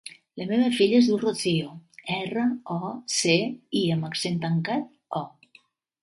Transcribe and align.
La 0.41 0.45
meva 0.51 0.67
filla 0.75 0.99
es 0.99 1.09
diu 1.09 1.17
Rocío: 1.23 1.73
erra, 2.15 2.45
o, 2.75 2.89
ce, 3.15 3.35
i 3.81 3.83
amb 3.97 4.09
accent 4.09 4.41
tancat, 4.47 4.89
o. 5.21 5.23